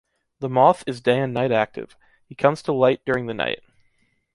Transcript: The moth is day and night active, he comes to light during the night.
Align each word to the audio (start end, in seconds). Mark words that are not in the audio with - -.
The 0.39 0.49
moth 0.49 0.83
is 0.87 0.99
day 0.99 1.19
and 1.19 1.31
night 1.31 1.51
active, 1.51 1.95
he 2.25 2.33
comes 2.33 2.63
to 2.63 2.73
light 2.73 3.05
during 3.05 3.27
the 3.27 3.35
night. 3.35 3.59